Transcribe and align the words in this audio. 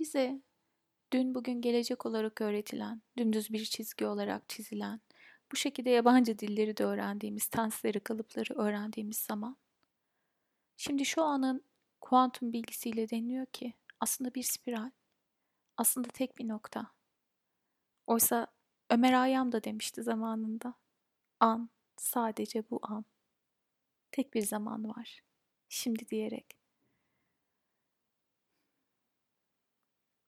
bize 0.00 0.42
dün 1.12 1.34
bugün 1.34 1.60
gelecek 1.62 2.06
olarak 2.06 2.40
öğretilen, 2.40 3.02
dümdüz 3.18 3.50
bir 3.50 3.64
çizgi 3.64 4.06
olarak 4.06 4.48
çizilen, 4.48 5.00
bu 5.52 5.56
şekilde 5.56 5.90
yabancı 5.90 6.38
dilleri 6.38 6.76
de 6.76 6.84
öğrendiğimiz, 6.84 7.46
tensleri, 7.46 8.00
kalıpları 8.00 8.54
öğrendiğimiz 8.54 9.18
zaman, 9.18 9.56
şimdi 10.76 11.04
şu 11.04 11.22
anın 11.22 11.64
kuantum 12.00 12.52
bilgisiyle 12.52 13.10
deniyor 13.10 13.46
ki 13.46 13.74
aslında 14.00 14.34
bir 14.34 14.42
spiral, 14.42 14.90
aslında 15.76 16.08
tek 16.08 16.38
bir 16.38 16.48
nokta. 16.48 16.92
Oysa 18.06 18.46
Ömer 18.90 19.12
Hayyam 19.12 19.52
da 19.52 19.64
demişti 19.64 20.02
zamanında, 20.02 20.74
an, 21.40 21.70
sadece 21.96 22.70
bu 22.70 22.80
an. 22.82 23.04
Tek 24.12 24.34
bir 24.34 24.42
zaman 24.42 24.88
var, 24.88 25.22
şimdi 25.68 26.08
diyerek. 26.08 26.59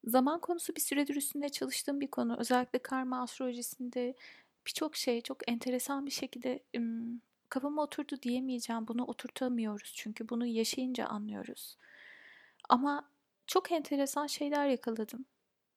Zaman 0.04 0.40
konusu 0.40 0.76
bir 0.76 0.80
süredir 0.80 1.16
üstünde 1.16 1.48
çalıştığım 1.48 2.00
bir 2.00 2.06
konu. 2.10 2.36
Özellikle 2.38 2.78
karma 2.78 3.22
astrolojisinde 3.22 4.14
birçok 4.66 4.96
şey 4.96 5.20
çok 5.20 5.48
enteresan 5.50 6.06
bir 6.06 6.10
şekilde 6.10 6.60
kafama 7.48 7.82
oturdu 7.82 8.22
diyemeyeceğim. 8.22 8.88
Bunu 8.88 9.04
oturtamıyoruz 9.04 9.92
çünkü 9.96 10.28
bunu 10.28 10.46
yaşayınca 10.46 11.06
anlıyoruz. 11.06 11.76
Ama 12.68 13.08
çok 13.46 13.72
enteresan 13.72 14.26
şeyler 14.26 14.66
yakaladım. 14.68 15.24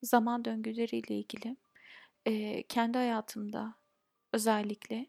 Zaman 0.02 0.44
döngüleriyle 0.44 1.14
ilgili. 1.18 1.56
Ee, 2.26 2.62
kendi 2.62 2.98
hayatımda 2.98 3.74
özellikle. 4.32 5.06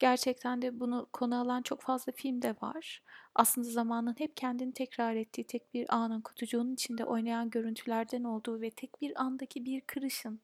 Gerçekten 0.00 0.62
de 0.62 0.80
bunu 0.80 1.08
konu 1.12 1.40
alan 1.40 1.62
çok 1.62 1.80
fazla 1.80 2.12
film 2.12 2.42
de 2.42 2.56
var. 2.62 3.02
Aslında 3.34 3.70
zamanın 3.70 4.14
hep 4.18 4.36
kendini 4.36 4.72
tekrar 4.72 5.14
ettiği 5.14 5.44
tek 5.44 5.74
bir 5.74 5.94
anın 5.94 6.20
kutucuğunun 6.20 6.74
içinde 6.74 7.04
oynayan 7.04 7.50
görüntülerden 7.50 8.24
olduğu 8.24 8.60
ve 8.60 8.70
tek 8.70 9.00
bir 9.00 9.22
andaki 9.22 9.64
bir 9.64 9.80
kırışın, 9.80 10.40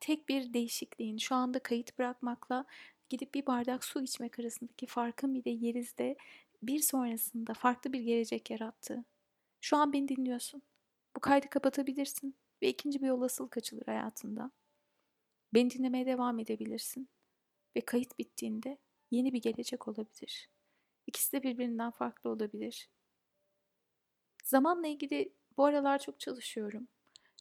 tek 0.00 0.28
bir 0.28 0.52
değişikliğin 0.52 1.18
şu 1.18 1.34
anda 1.34 1.58
kayıt 1.58 1.98
bırakmakla 1.98 2.64
gidip 3.08 3.34
bir 3.34 3.46
bardak 3.46 3.84
su 3.84 4.02
içmek 4.02 4.38
arasındaki 4.38 4.86
farkın 4.86 5.34
bir 5.34 5.44
de 5.44 5.50
yerizde 5.50 6.16
bir 6.62 6.78
sonrasında 6.78 7.54
farklı 7.54 7.92
bir 7.92 8.00
gelecek 8.00 8.50
yarattı. 8.50 9.04
Şu 9.60 9.76
an 9.76 9.92
beni 9.92 10.08
dinliyorsun. 10.08 10.62
Bu 11.16 11.20
kaydı 11.20 11.50
kapatabilirsin 11.50 12.34
ve 12.62 12.68
ikinci 12.68 13.02
bir 13.02 13.10
olasılık 13.10 13.56
açılır 13.56 13.86
hayatında. 13.86 14.50
Beni 15.54 15.70
dinlemeye 15.70 16.06
devam 16.06 16.38
edebilirsin 16.38 17.08
ve 17.76 17.80
kayıt 17.80 18.18
bittiğinde 18.18 18.78
yeni 19.14 19.32
bir 19.32 19.42
gelecek 19.42 19.88
olabilir. 19.88 20.48
İkisi 21.06 21.32
de 21.32 21.42
birbirinden 21.42 21.90
farklı 21.90 22.30
olabilir. 22.30 22.88
Zamanla 24.44 24.86
ilgili 24.86 25.32
bu 25.56 25.64
aralar 25.64 25.98
çok 25.98 26.20
çalışıyorum. 26.20 26.88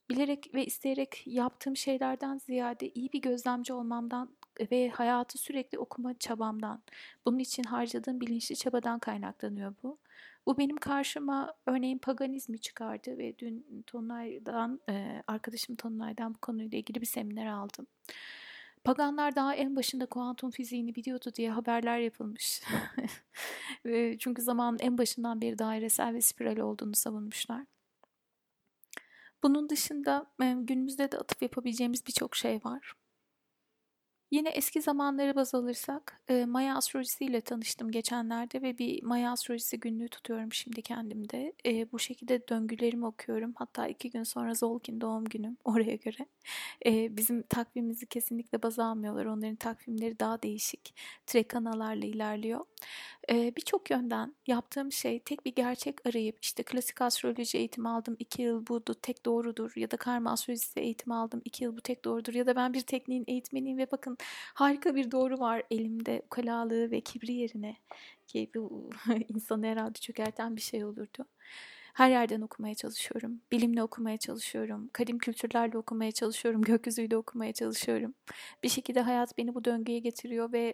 Bilerek 0.10 0.54
ve 0.54 0.66
isteyerek 0.66 1.24
yaptığım 1.26 1.78
şeylerden 1.78 2.38
ziyade 2.38 2.90
iyi 2.90 3.14
bir 3.14 3.22
gözlemci 3.22 3.74
olmamdan 3.74 4.38
ve 4.72 4.90
hayatı 4.90 5.38
sürekli 5.38 5.80
okuma 5.80 6.14
çabamdan, 6.14 6.84
bunun 7.26 7.40
için 7.40 7.64
harcadığım 7.64 8.22
bilinçli 8.22 8.56
çabadan 8.56 9.00
kaynaklanıyor 9.00 9.76
bu. 9.84 9.98
Bu 10.46 10.58
benim 10.58 10.78
karşıma 10.78 11.54
örneğin 11.66 11.98
paganizmi 11.98 12.60
çıkardı 12.60 13.18
ve 13.18 13.38
dün 13.38 13.84
Tonlay'dan, 13.88 14.82
arkadaşım 15.28 15.76
Tonlay'dan 15.76 16.34
bu 16.34 16.38
konuyla 16.38 16.78
ilgili 16.78 17.02
bir 17.02 17.06
seminer 17.06 17.48
aldım. 17.48 17.88
Paganlar 18.84 19.36
daha 19.36 19.56
en 19.56 19.76
başında 19.76 20.06
kuantum 20.06 20.52
fiziğini 20.52 20.95
biliyordu 20.95 21.31
diye 21.36 21.52
haberler 21.52 22.00
yapılmış. 22.00 22.62
Çünkü 24.20 24.42
zamanın 24.42 24.80
en 24.80 24.98
başından 24.98 25.42
beri 25.42 25.59
dairesel 25.59 26.14
ve 26.14 26.22
spiral 26.22 26.58
olduğunu 26.58 26.95
savunmuşlar. 26.95 27.66
Bunun 29.44 29.70
dışında 29.70 30.25
günümüzde 30.40 31.12
de 31.12 31.17
atıf 31.17 31.42
yapabileceğimiz 31.42 32.08
birçok 32.08 32.36
şey 32.36 32.59
var. 32.64 32.94
Yine 34.34 34.50
eski 34.50 34.81
zamanları 34.81 35.36
baz 35.36 35.56
alırsak 35.56 36.22
e, 36.30 36.45
Maya 36.45 36.76
astrolojisiyle 36.78 37.41
tanıştım 37.41 37.91
geçenlerde 37.91 38.62
ve 38.62 38.78
bir 38.78 39.03
Maya 39.03 39.31
astrolojisi 39.31 39.80
günlüğü 39.80 40.08
tutuyorum 40.09 40.53
şimdi 40.53 40.81
kendimde. 40.81 41.53
E, 41.66 41.91
bu 41.91 42.00
şekilde 42.00 42.47
döngülerimi 42.47 43.06
okuyorum. 43.06 43.53
Hatta 43.56 43.88
iki 43.88 44.09
gün 44.09 44.24
sonra 44.24 44.53
Zolkin 44.53 45.02
doğum 45.02 45.25
günüm 45.25 45.58
oraya 45.66 45.96
göre. 45.96 46.25
E, 46.85 47.18
bizim 47.18 47.44
takvimimizi 47.44 48.06
kesinlikle 48.06 48.63
baz 48.63 48.80
almıyorlar. 48.80 49.25
Onların 49.25 49.56
takvimleri 49.56 50.19
daha 50.19 50.41
değişik. 50.41 50.96
Trekanalarla 51.28 52.06
ilerliyor. 52.06 52.66
E, 53.29 53.56
Birçok 53.56 53.91
yönden 53.91 54.35
yaptığım 54.47 54.91
şey 54.91 55.19
tek 55.19 55.46
bir 55.46 55.56
gerçek 55.56 56.08
arayıp 56.08 56.38
işte 56.41 56.63
klasik 56.63 57.02
astroloji 57.02 57.58
eğitimi 57.58 57.90
aldım 57.90 58.16
iki 58.19 58.41
yıl 58.41 58.68
bu 58.68 58.84
tek 59.02 59.25
doğrudur 59.25 59.72
ya 59.75 59.91
da 59.91 59.97
karma 59.97 60.31
astrolojisi 60.31 60.79
eğitimi 60.79 61.16
aldım 61.16 61.41
iki 61.46 61.63
yıl 61.63 61.78
bu 61.78 61.81
tek 61.81 62.06
doğrudur 62.06 62.34
ya 62.34 62.46
da 62.47 62.56
ben 62.56 62.74
bir 62.74 62.81
tekniğin 62.81 63.24
eğitmeniyim 63.28 63.78
ve 63.78 63.91
bakın 63.91 64.18
harika 64.53 64.95
bir 64.95 65.11
doğru 65.11 65.39
var 65.39 65.63
elimde 65.72 66.22
ukalalığı 66.25 66.91
ve 66.91 67.01
kibri 67.01 67.34
yerine 67.34 67.78
ki 68.28 68.51
bu 68.56 68.89
insanı 69.29 69.66
herhalde 69.66 70.00
çökerten 70.00 70.56
bir 70.56 70.61
şey 70.61 70.85
olurdu. 70.85 71.25
Her 71.94 72.09
yerden 72.09 72.41
okumaya 72.41 72.75
çalışıyorum. 72.75 73.41
Bilimle 73.51 73.84
okumaya 73.84 74.17
çalışıyorum. 74.17 74.89
Kadim 74.94 75.17
kültürlerle 75.17 75.78
okumaya 75.78 76.11
çalışıyorum. 76.11 76.61
Gökyüzüyle 76.61 77.17
okumaya 77.17 77.53
çalışıyorum. 77.53 78.13
Bir 78.63 78.69
şekilde 78.69 79.01
hayat 79.01 79.38
beni 79.38 79.56
bu 79.56 79.66
döngüye 79.66 80.00
getiriyor 80.00 80.51
ve 80.51 80.73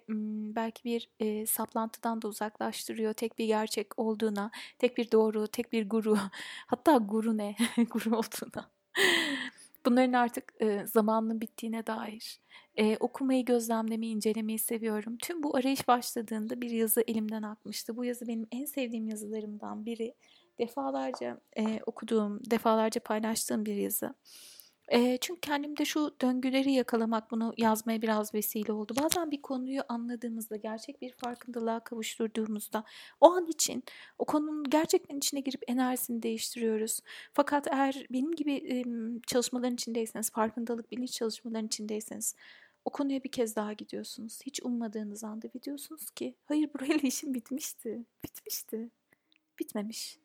belki 0.55 0.83
bir 0.83 1.09
e, 1.19 1.45
saplantıdan 1.45 2.21
da 2.21 2.27
uzaklaştırıyor. 2.27 3.13
Tek 3.13 3.37
bir 3.39 3.45
gerçek 3.45 3.99
olduğuna, 3.99 4.51
tek 4.77 4.97
bir 4.97 5.11
doğru, 5.11 5.47
tek 5.47 5.73
bir 5.73 5.89
guru. 5.89 6.17
Hatta 6.67 6.97
guru 6.97 7.37
ne? 7.37 7.55
guru 7.89 8.17
olduğuna. 8.17 8.78
Bunların 9.85 10.13
artık 10.13 10.53
e, 10.61 10.85
zamanının 10.85 11.41
bittiğine 11.41 11.87
dair. 11.87 12.39
E, 12.75 12.97
okumayı, 12.97 13.45
gözlemlemeyi, 13.45 14.15
incelemeyi 14.15 14.59
seviyorum. 14.59 15.17
Tüm 15.17 15.43
bu 15.43 15.55
arayış 15.55 15.87
başladığında 15.87 16.61
bir 16.61 16.69
yazı 16.69 17.03
elimden 17.07 17.43
akmıştı. 17.43 17.97
Bu 17.97 18.05
yazı 18.05 18.27
benim 18.27 18.47
en 18.51 18.65
sevdiğim 18.65 19.07
yazılarımdan 19.07 19.85
biri 19.85 20.15
defalarca 20.59 21.41
e, 21.57 21.79
okuduğum, 21.85 22.39
defalarca 22.51 23.01
paylaştığım 23.03 23.65
bir 23.65 23.75
yazı. 23.75 24.13
E, 24.91 25.17
çünkü 25.17 25.41
kendimde 25.41 25.85
şu 25.85 26.15
döngüleri 26.21 26.71
yakalamak, 26.71 27.31
bunu 27.31 27.53
yazmaya 27.57 28.01
biraz 28.01 28.33
vesile 28.33 28.73
oldu. 28.73 28.93
Bazen 29.03 29.31
bir 29.31 29.41
konuyu 29.41 29.81
anladığımızda, 29.89 30.55
gerçek 30.55 31.01
bir 31.01 31.13
farkındalığa 31.13 31.79
kavuşturduğumuzda 31.79 32.83
o 33.21 33.31
an 33.31 33.47
için 33.47 33.83
o 34.19 34.25
konunun 34.25 34.63
gerçekten 34.63 35.17
içine 35.17 35.39
girip 35.39 35.61
enerjisini 35.67 36.23
değiştiriyoruz. 36.23 36.99
Fakat 37.33 37.67
eğer 37.67 38.05
benim 38.11 38.35
gibi 38.35 38.53
e, 38.53 38.83
çalışmaların 39.27 39.73
içindeyseniz, 39.73 40.31
farkındalık, 40.31 40.91
bilinç 40.91 41.11
çalışmaların 41.11 41.67
içindeyseniz 41.67 42.35
o 42.85 42.89
konuya 42.91 43.23
bir 43.23 43.31
kez 43.31 43.55
daha 43.55 43.73
gidiyorsunuz. 43.73 44.39
Hiç 44.45 44.63
ummadığınız 44.63 45.23
anda 45.23 45.47
gidiyorsunuz 45.47 46.09
ki 46.09 46.35
hayır 46.45 46.69
burayla 46.73 46.99
işim 47.03 47.33
bitmişti. 47.33 48.05
Bitmişti. 48.23 48.89
Bitmemiş. 49.59 50.19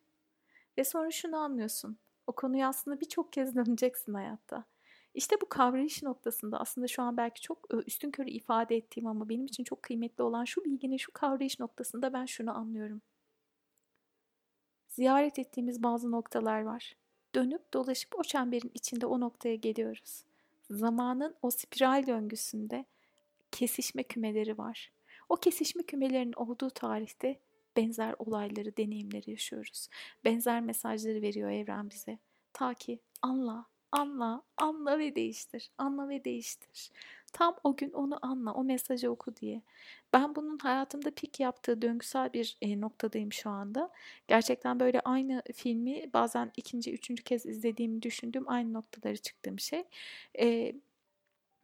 Ve 0.78 0.84
sonra 0.84 1.10
şunu 1.10 1.36
anlıyorsun. 1.36 1.98
O 2.26 2.32
konuyu 2.32 2.66
aslında 2.66 3.00
birçok 3.00 3.32
kez 3.32 3.54
döneceksin 3.56 4.14
hayatta. 4.14 4.64
İşte 5.14 5.40
bu 5.40 5.48
kavrayış 5.48 6.02
noktasında 6.02 6.60
aslında 6.60 6.86
şu 6.88 7.02
an 7.02 7.16
belki 7.16 7.40
çok 7.40 7.68
üstün 7.86 8.10
körü 8.10 8.30
ifade 8.30 8.76
ettiğim 8.76 9.06
ama 9.06 9.28
benim 9.28 9.46
için 9.46 9.64
çok 9.64 9.82
kıymetli 9.82 10.22
olan 10.22 10.44
şu 10.44 10.64
bilginin 10.64 10.96
şu 10.96 11.12
kavrayış 11.12 11.60
noktasında 11.60 12.12
ben 12.12 12.24
şunu 12.24 12.56
anlıyorum. 12.56 13.02
Ziyaret 14.88 15.38
ettiğimiz 15.38 15.82
bazı 15.82 16.10
noktalar 16.10 16.62
var. 16.62 16.96
Dönüp 17.34 17.74
dolaşıp 17.74 18.18
o 18.18 18.22
çemberin 18.22 18.70
içinde 18.74 19.06
o 19.06 19.20
noktaya 19.20 19.54
geliyoruz. 19.54 20.24
Zamanın 20.70 21.34
o 21.42 21.50
spiral 21.50 22.06
döngüsünde 22.06 22.84
kesişme 23.52 24.02
kümeleri 24.02 24.58
var. 24.58 24.92
O 25.28 25.36
kesişme 25.36 25.82
kümelerinin 25.82 26.32
olduğu 26.32 26.70
tarihte 26.70 27.40
benzer 27.76 28.14
olayları, 28.18 28.76
deneyimleri 28.76 29.30
yaşıyoruz. 29.30 29.88
Benzer 30.24 30.60
mesajları 30.60 31.22
veriyor 31.22 31.50
evren 31.50 31.90
bize. 31.90 32.18
Ta 32.52 32.74
ki 32.74 32.98
anla, 33.22 33.66
anla, 33.92 34.42
anla 34.56 34.98
ve 34.98 35.16
değiştir. 35.16 35.70
Anla 35.78 36.08
ve 36.08 36.24
değiştir. 36.24 36.90
Tam 37.32 37.56
o 37.64 37.76
gün 37.76 37.92
onu 37.92 38.18
anla, 38.22 38.54
o 38.54 38.64
mesajı 38.64 39.10
oku 39.10 39.36
diye. 39.36 39.62
Ben 40.12 40.34
bunun 40.34 40.58
hayatımda 40.58 41.10
pik 41.10 41.40
yaptığı 41.40 41.82
döngüsel 41.82 42.32
bir 42.32 42.56
e, 42.62 42.80
noktadayım 42.80 43.32
şu 43.32 43.50
anda. 43.50 43.90
Gerçekten 44.28 44.80
böyle 44.80 45.00
aynı 45.00 45.42
filmi 45.54 46.12
bazen 46.12 46.52
ikinci, 46.56 46.92
üçüncü 46.92 47.22
kez 47.22 47.46
izlediğimi 47.46 48.02
düşündüğüm 48.02 48.48
aynı 48.48 48.72
noktaları 48.72 49.16
çıktığım 49.16 49.58
şey. 49.58 49.84
E, 50.38 50.74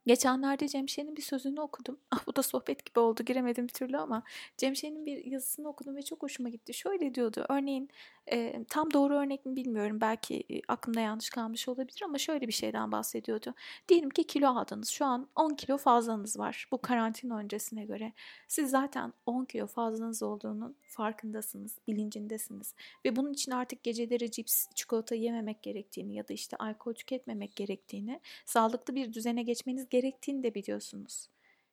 Geçenlerde 0.06 0.68
Cemşen'in 0.68 1.16
bir 1.16 1.22
sözünü 1.22 1.60
okudum. 1.60 2.00
Ah 2.10 2.26
bu 2.26 2.36
da 2.36 2.42
sohbet 2.42 2.84
gibi 2.86 3.00
oldu 3.00 3.22
giremedim 3.24 3.68
bir 3.68 3.72
türlü 3.72 3.96
ama 3.98 4.22
Cemşen'in 4.56 5.06
bir 5.06 5.24
yazısını 5.24 5.68
okudum 5.68 5.96
ve 5.96 6.02
çok 6.02 6.22
hoşuma 6.22 6.48
gitti. 6.48 6.74
Şöyle 6.74 7.14
diyordu 7.14 7.46
örneğin 7.48 7.90
E, 8.32 8.64
tam 8.68 8.92
doğru 8.92 9.14
örnek 9.14 9.46
mi 9.46 9.56
bilmiyorum. 9.56 10.00
Belki 10.00 10.44
aklımda 10.68 11.00
yanlış 11.00 11.30
kalmış 11.30 11.68
olabilir 11.68 12.02
ama 12.04 12.18
şöyle 12.18 12.48
bir 12.48 12.52
şeyden 12.52 12.92
bahsediyordu. 12.92 13.54
Diyelim 13.88 14.10
ki 14.10 14.26
kilo 14.26 14.48
aldınız. 14.48 14.88
Şu 14.88 15.04
an 15.04 15.28
10 15.36 15.50
kilo 15.54 15.78
fazlanız 15.78 16.38
var 16.38 16.68
bu 16.72 16.78
karantina 16.78 17.38
öncesine 17.38 17.84
göre. 17.84 18.12
Siz 18.48 18.70
zaten 18.70 19.12
10 19.26 19.44
kilo 19.44 19.66
fazlanız 19.66 20.22
olduğunun 20.22 20.76
farkındasınız, 20.82 21.78
bilincindesiniz. 21.88 22.74
Ve 23.04 23.16
bunun 23.16 23.32
için 23.32 23.52
artık 23.52 23.82
geceleri 23.82 24.30
cips, 24.30 24.66
çikolata 24.74 25.14
yememek 25.14 25.62
gerektiğini 25.62 26.14
ya 26.14 26.28
da 26.28 26.32
işte 26.32 26.56
alkol 26.56 26.92
tüketmemek 26.92 27.56
gerektiğini, 27.56 28.20
sağlıklı 28.46 28.94
bir 28.94 29.12
düzene 29.12 29.42
geçmeniz 29.42 29.88
gerektiğini 29.88 30.42
de 30.42 30.54
biliyorsunuz. 30.54 31.28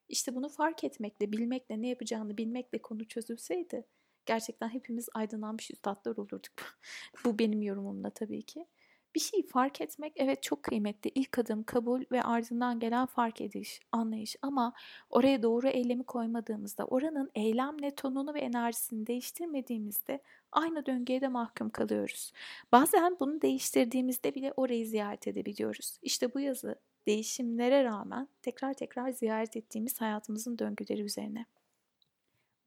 İşte 0.08 0.34
bunu 0.34 0.48
fark 0.48 0.84
etmekle, 0.84 1.32
bilmekle, 1.32 1.82
ne 1.82 1.88
yapacağını 1.88 2.38
bilmekle 2.38 2.78
konu 2.78 3.04
çözülseydi 3.04 3.84
gerçekten 4.28 4.68
hepimiz 4.68 5.08
aydınlanmış 5.14 5.70
üstadlar 5.70 6.16
olurduk. 6.16 6.78
Bu 7.24 7.38
benim 7.38 7.62
yorumumda 7.62 8.10
tabii 8.10 8.42
ki. 8.42 8.66
Bir 9.14 9.20
şeyi 9.20 9.46
fark 9.46 9.80
etmek 9.80 10.12
evet 10.16 10.42
çok 10.42 10.62
kıymetli. 10.62 11.10
İlk 11.14 11.38
adım 11.38 11.62
kabul 11.62 12.04
ve 12.12 12.22
ardından 12.22 12.80
gelen 12.80 13.06
fark 13.06 13.40
ediş, 13.40 13.80
anlayış. 13.92 14.36
Ama 14.42 14.72
oraya 15.10 15.42
doğru 15.42 15.68
eylemi 15.68 16.04
koymadığımızda, 16.04 16.84
oranın 16.84 17.30
eylemle 17.34 17.94
tonunu 17.94 18.34
ve 18.34 18.40
enerjisini 18.40 19.06
değiştirmediğimizde 19.06 20.22
aynı 20.52 20.86
döngüye 20.86 21.20
de 21.20 21.28
mahkum 21.28 21.70
kalıyoruz. 21.70 22.32
Bazen 22.72 23.16
bunu 23.20 23.42
değiştirdiğimizde 23.42 24.34
bile 24.34 24.52
orayı 24.56 24.86
ziyaret 24.86 25.28
edebiliyoruz. 25.28 25.98
İşte 26.02 26.34
bu 26.34 26.40
yazı 26.40 26.80
değişimlere 27.06 27.84
rağmen 27.84 28.28
tekrar 28.42 28.74
tekrar 28.74 29.10
ziyaret 29.10 29.56
ettiğimiz 29.56 30.00
hayatımızın 30.00 30.58
döngüleri 30.58 31.02
üzerine. 31.02 31.46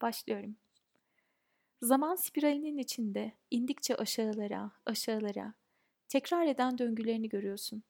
Başlıyorum. 0.01 0.55
Zaman 1.81 2.15
spiralinin 2.15 2.77
içinde 2.77 3.31
indikçe 3.51 3.95
aşağılara, 3.95 4.71
aşağılara 4.85 5.53
tekrar 6.07 6.47
eden 6.47 6.77
döngülerini 6.77 7.29
görüyorsun. 7.29 7.83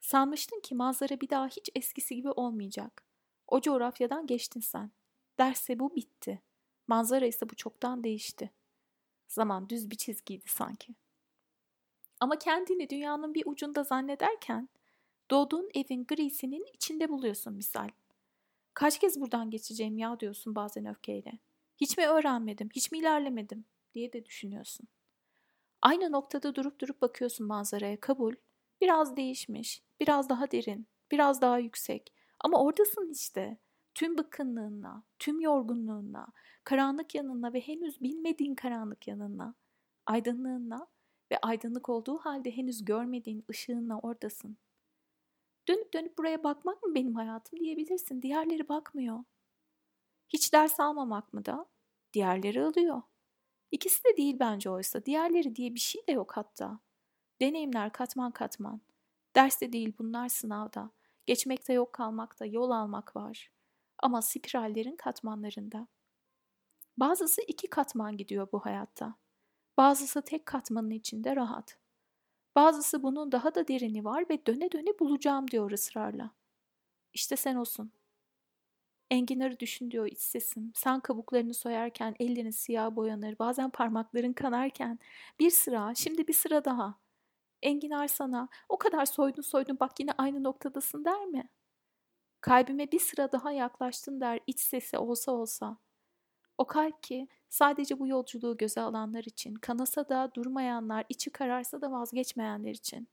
Sanmıştın 0.00 0.60
ki 0.60 0.74
manzara 0.74 1.20
bir 1.20 1.30
daha 1.30 1.46
hiç 1.48 1.70
eskisi 1.74 2.16
gibi 2.16 2.30
olmayacak. 2.30 3.04
O 3.46 3.60
coğrafyadan 3.60 4.26
geçtin 4.26 4.60
sen. 4.60 4.90
Derse 5.38 5.78
bu 5.78 5.96
bitti. 5.96 6.42
Manzara 6.88 7.26
ise 7.26 7.50
bu 7.50 7.54
çoktan 7.54 8.04
değişti. 8.04 8.50
Zaman 9.28 9.68
düz 9.68 9.90
bir 9.90 9.96
çizgiydi 9.96 10.48
sanki. 10.48 10.94
Ama 12.20 12.38
kendini 12.38 12.90
dünyanın 12.90 13.34
bir 13.34 13.42
ucunda 13.46 13.84
zannederken 13.84 14.68
doğduğun 15.30 15.68
evin 15.74 16.04
grisinin 16.04 16.64
içinde 16.74 17.08
buluyorsun 17.08 17.54
misal. 17.54 17.88
Kaç 18.74 18.98
kez 18.98 19.20
buradan 19.20 19.50
geçeceğim 19.50 19.98
ya 19.98 20.20
diyorsun 20.20 20.54
bazen 20.54 20.86
öfkeyle. 20.86 21.38
Hiç 21.80 21.98
mi 21.98 22.06
öğrenmedim, 22.06 22.68
hiç 22.74 22.92
mi 22.92 22.98
ilerlemedim 22.98 23.64
diye 23.94 24.12
de 24.12 24.24
düşünüyorsun. 24.24 24.88
Aynı 25.82 26.12
noktada 26.12 26.54
durup 26.54 26.80
durup 26.80 27.02
bakıyorsun 27.02 27.46
manzaraya 27.46 28.00
kabul. 28.00 28.34
Biraz 28.80 29.16
değişmiş, 29.16 29.82
biraz 30.00 30.28
daha 30.28 30.50
derin, 30.50 30.86
biraz 31.10 31.42
daha 31.42 31.58
yüksek. 31.58 32.14
Ama 32.40 32.62
oradasın 32.64 33.12
işte. 33.12 33.58
Tüm 33.94 34.18
bıkkınlığınla, 34.18 35.02
tüm 35.18 35.40
yorgunluğunla, 35.40 36.26
karanlık 36.64 37.14
yanınla 37.14 37.52
ve 37.52 37.60
henüz 37.60 38.00
bilmediğin 38.00 38.54
karanlık 38.54 39.08
yanınla, 39.08 39.54
aydınlığınla 40.06 40.86
ve 41.32 41.38
aydınlık 41.42 41.88
olduğu 41.88 42.18
halde 42.18 42.56
henüz 42.56 42.84
görmediğin 42.84 43.44
ışığınla 43.50 43.98
oradasın. 43.98 44.58
Dönüp 45.68 45.94
dönüp 45.94 46.18
buraya 46.18 46.44
bakmak 46.44 46.82
mı 46.82 46.94
benim 46.94 47.14
hayatım 47.14 47.60
diyebilirsin. 47.60 48.22
Diğerleri 48.22 48.68
bakmıyor. 48.68 49.24
Hiç 50.28 50.52
ders 50.52 50.80
almamak 50.80 51.32
mı 51.32 51.44
da? 51.44 51.66
Diğerleri 52.12 52.64
alıyor. 52.64 53.02
İkisi 53.70 54.04
de 54.04 54.16
değil 54.16 54.36
bence 54.40 54.70
oysa. 54.70 55.04
Diğerleri 55.04 55.56
diye 55.56 55.74
bir 55.74 55.80
şey 55.80 56.06
de 56.06 56.12
yok 56.12 56.36
hatta. 56.36 56.80
Deneyimler 57.40 57.92
katman 57.92 58.32
katman. 58.32 58.80
Ders 59.36 59.60
de 59.60 59.72
değil 59.72 59.92
bunlar 59.98 60.28
sınavda. 60.28 60.90
Geçmekte 61.26 61.72
yok 61.72 61.92
kalmakta 61.92 62.46
yol 62.46 62.70
almak 62.70 63.16
var. 63.16 63.50
Ama 63.98 64.22
spirallerin 64.22 64.96
katmanlarında. 64.96 65.86
Bazısı 66.96 67.42
iki 67.42 67.66
katman 67.70 68.16
gidiyor 68.16 68.48
bu 68.52 68.58
hayatta. 68.58 69.14
Bazısı 69.76 70.22
tek 70.22 70.46
katmanın 70.46 70.90
içinde 70.90 71.36
rahat. 71.36 71.78
Bazısı 72.56 73.02
bunun 73.02 73.32
daha 73.32 73.54
da 73.54 73.68
derini 73.68 74.04
var 74.04 74.24
ve 74.30 74.46
döne 74.46 74.72
döne 74.72 74.98
bulacağım 74.98 75.50
diyor 75.50 75.70
ısrarla. 75.70 76.30
İşte 77.14 77.36
sen 77.36 77.54
olsun. 77.54 77.92
Enginarı 79.10 79.60
düşün 79.60 79.90
diyor 79.90 80.06
iç 80.06 80.18
sesim. 80.18 80.72
Sen 80.74 81.00
kabuklarını 81.00 81.54
soyarken 81.54 82.14
ellerin 82.20 82.50
siyah 82.50 82.96
boyanır. 82.96 83.38
Bazen 83.38 83.70
parmakların 83.70 84.32
kanarken 84.32 84.98
bir 85.40 85.50
sıra, 85.50 85.94
şimdi 85.94 86.28
bir 86.28 86.32
sıra 86.32 86.64
daha. 86.64 86.94
Enginar 87.62 88.08
sana 88.08 88.48
o 88.68 88.78
kadar 88.78 89.06
soydun 89.06 89.42
soydun 89.42 89.76
bak 89.80 90.00
yine 90.00 90.12
aynı 90.18 90.44
noktadasın 90.44 91.04
der 91.04 91.26
mi? 91.26 91.48
Kalbime 92.40 92.92
bir 92.92 93.00
sıra 93.00 93.32
daha 93.32 93.52
yaklaştın 93.52 94.20
der 94.20 94.40
iç 94.46 94.60
sesi 94.60 94.98
olsa 94.98 95.32
olsa. 95.32 95.78
O 96.58 96.66
kalp 96.66 97.02
ki 97.02 97.28
sadece 97.48 97.98
bu 97.98 98.08
yolculuğu 98.08 98.56
göze 98.56 98.80
alanlar 98.80 99.24
için, 99.24 99.54
kanasa 99.54 100.08
da 100.08 100.30
durmayanlar, 100.34 101.04
içi 101.08 101.30
kararsa 101.30 101.80
da 101.80 101.92
vazgeçmeyenler 101.92 102.70
için. 102.70 103.08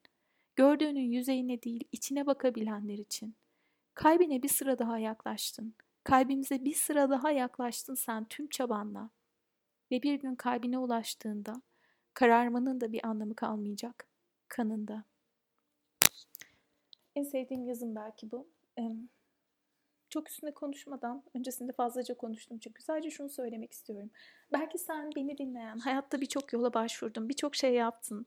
Gördüğünün 0.56 1.12
yüzeyine 1.12 1.64
değil 1.64 1.84
içine 1.92 2.26
bakabilenler 2.26 2.98
için. 2.98 3.36
Kalbine 3.94 4.44
bir 4.44 4.50
sıra 4.50 4.80
daha 4.80 5.00
yaklaştın. 5.00 5.76
Kalbimize 6.06 6.66
bir 6.66 6.74
sıra 6.74 7.10
daha 7.10 7.32
yaklaştın 7.32 7.96
sen 7.96 8.26
tüm 8.26 8.48
çabanla. 8.48 9.10
Ve 9.92 10.04
bir 10.04 10.14
gün 10.14 10.36
kalbine 10.36 10.78
ulaştığında 10.78 11.62
kararmanın 12.14 12.82
da 12.82 12.92
bir 12.92 13.08
anlamı 13.08 13.36
kalmayacak. 13.36 14.08
Kanında. 14.48 15.04
En 17.16 17.24
sevdiğim 17.24 17.68
yazım 17.68 17.96
belki 17.96 18.32
bu. 18.32 18.48
Çok 20.10 20.30
üstünde 20.30 20.54
konuşmadan, 20.54 21.24
öncesinde 21.34 21.72
fazlaca 21.72 22.18
konuştum 22.18 22.58
çünkü 22.58 22.82
sadece 22.82 23.10
şunu 23.10 23.30
söylemek 23.30 23.72
istiyorum. 23.72 24.10
Belki 24.54 24.78
sen 24.78 25.10
beni 25.16 25.38
dinleyen, 25.38 25.78
hayatta 25.78 26.22
birçok 26.22 26.54
yola 26.54 26.74
başvurdun, 26.74 27.30
birçok 27.30 27.56
şey 27.56 27.74
yaptın. 27.74 28.26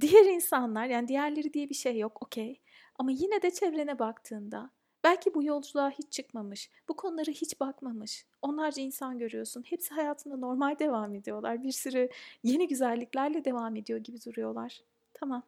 Diğer 0.00 0.24
insanlar, 0.24 0.86
yani 0.86 1.08
diğerleri 1.08 1.52
diye 1.52 1.68
bir 1.70 1.74
şey 1.74 1.98
yok, 1.98 2.22
okey. 2.22 2.60
Ama 2.98 3.10
yine 3.10 3.42
de 3.42 3.50
çevrene 3.50 3.98
baktığında 3.98 4.70
Belki 5.06 5.34
bu 5.34 5.42
yolculuğa 5.42 5.90
hiç 5.90 6.12
çıkmamış, 6.12 6.70
bu 6.88 6.96
konulara 6.96 7.30
hiç 7.30 7.60
bakmamış. 7.60 8.26
Onlarca 8.42 8.82
insan 8.82 9.18
görüyorsun. 9.18 9.62
Hepsi 9.62 9.94
hayatında 9.94 10.36
normal 10.36 10.78
devam 10.78 11.14
ediyorlar. 11.14 11.62
Bir 11.62 11.72
sürü 11.72 12.08
yeni 12.42 12.68
güzelliklerle 12.68 13.44
devam 13.44 13.76
ediyor 13.76 13.98
gibi 13.98 14.24
duruyorlar. 14.24 14.82
Tamam. 15.14 15.42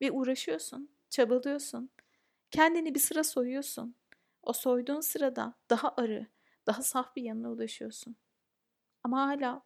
Ve 0.00 0.10
uğraşıyorsun, 0.10 0.88
çabalıyorsun. 1.10 1.90
Kendini 2.50 2.94
bir 2.94 3.00
sıra 3.00 3.24
soyuyorsun. 3.24 3.94
O 4.42 4.52
soyduğun 4.52 5.00
sırada 5.00 5.54
daha 5.70 5.94
arı, 5.96 6.26
daha 6.66 6.82
saf 6.82 7.16
bir 7.16 7.22
yanına 7.22 7.50
ulaşıyorsun. 7.50 8.16
Ama 9.04 9.26
hala, 9.26 9.62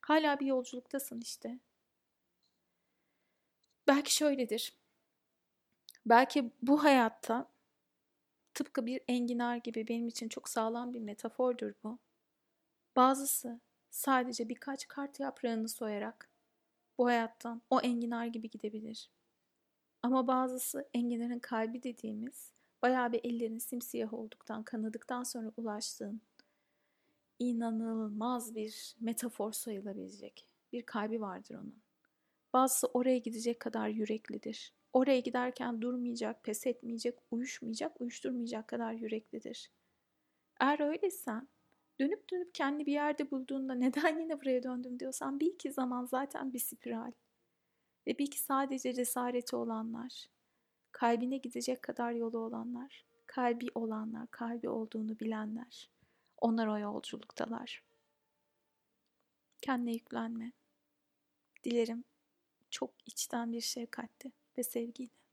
hala 0.00 0.40
bir 0.40 0.46
yolculuktasın 0.46 1.20
işte. 1.20 1.58
Belki 3.86 4.14
şöyledir. 4.14 4.74
Belki 6.06 6.50
bu 6.62 6.84
hayatta 6.84 7.55
Tıpkı 8.56 8.86
bir 8.86 9.00
enginar 9.08 9.56
gibi 9.56 9.88
benim 9.88 10.08
için 10.08 10.28
çok 10.28 10.48
sağlam 10.48 10.94
bir 10.94 11.00
metafordur 11.00 11.72
bu. 11.84 11.98
Bazısı 12.96 13.60
sadece 13.90 14.48
birkaç 14.48 14.88
kart 14.88 15.20
yaprağını 15.20 15.68
soyarak 15.68 16.30
bu 16.98 17.06
hayattan 17.06 17.62
o 17.70 17.80
enginar 17.80 18.26
gibi 18.26 18.50
gidebilir. 18.50 19.10
Ama 20.02 20.26
bazısı 20.26 20.88
enginarın 20.94 21.38
kalbi 21.38 21.82
dediğimiz 21.82 22.52
bayağı 22.82 23.12
bir 23.12 23.20
ellerin 23.24 23.58
simsiyah 23.58 24.14
olduktan, 24.14 24.62
kanadıktan 24.62 25.22
sonra 25.22 25.52
ulaştığın 25.56 26.20
inanılmaz 27.38 28.54
bir 28.54 28.96
metafor 29.00 29.52
sayılabilecek 29.52 30.48
bir 30.72 30.82
kalbi 30.82 31.20
vardır 31.20 31.54
onun. 31.54 31.82
Bazısı 32.52 32.86
oraya 32.86 33.18
gidecek 33.18 33.60
kadar 33.60 33.88
yüreklidir. 33.88 34.72
Oraya 34.96 35.20
giderken 35.20 35.82
durmayacak, 35.82 36.44
pes 36.44 36.66
etmeyecek, 36.66 37.18
uyuşmayacak, 37.30 38.00
uyuşturmayacak 38.00 38.68
kadar 38.68 38.92
yüreklidir. 38.92 39.70
Eğer 40.60 40.80
öyleysen 40.80 41.48
dönüp 42.00 42.30
dönüp 42.30 42.54
kendi 42.54 42.86
bir 42.86 42.92
yerde 42.92 43.30
bulduğunda 43.30 43.74
neden 43.84 44.20
yine 44.20 44.40
buraya 44.40 44.62
döndüm 44.62 45.00
diyorsan 45.00 45.40
bir 45.40 45.46
iki 45.46 45.72
zaman 45.72 46.04
zaten 46.04 46.52
bir 46.52 46.58
spiral. 46.58 47.12
Ve 48.06 48.18
bir 48.18 48.26
iki 48.26 48.40
sadece 48.40 48.92
cesareti 48.92 49.56
olanlar, 49.56 50.26
kalbine 50.92 51.36
gidecek 51.36 51.82
kadar 51.82 52.12
yolu 52.12 52.38
olanlar, 52.38 53.04
kalbi 53.26 53.66
olanlar, 53.74 54.30
kalbi 54.30 54.68
olduğunu 54.68 55.18
bilenler. 55.18 55.90
Onlar 56.36 56.66
o 56.66 56.78
yolculuktalar. 56.78 57.84
Kendine 59.62 59.92
yüklenme. 59.92 60.52
Dilerim 61.64 62.04
çok 62.70 62.90
içten 63.06 63.52
bir 63.52 63.60
şefkatle 63.60 64.32
ve 64.58 64.62
sevgiyle. 64.62 65.25